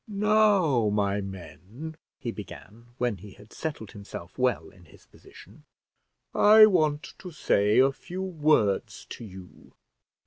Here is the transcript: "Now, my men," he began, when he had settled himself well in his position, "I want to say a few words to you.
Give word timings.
"Now, 0.07 0.89
my 0.89 1.21
men," 1.21 1.95
he 2.17 2.31
began, 2.31 2.87
when 2.97 3.17
he 3.17 3.33
had 3.33 3.53
settled 3.53 3.91
himself 3.91 4.35
well 4.35 4.69
in 4.71 4.85
his 4.85 5.05
position, 5.05 5.63
"I 6.33 6.65
want 6.65 7.13
to 7.19 7.29
say 7.29 7.77
a 7.77 7.91
few 7.91 8.23
words 8.23 9.05
to 9.11 9.23
you. 9.23 9.73